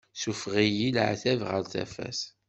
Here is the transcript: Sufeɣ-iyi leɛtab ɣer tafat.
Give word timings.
Sufeɣ-iyi 0.21 0.89
leɛtab 0.95 1.39
ɣer 1.49 1.63
tafat. 1.71 2.21